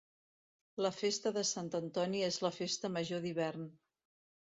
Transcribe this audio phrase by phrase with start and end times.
[0.85, 3.73] La Festa de Sant Antoni és la Festa Major d'Hivern.